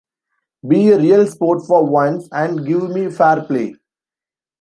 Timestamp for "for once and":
1.67-2.65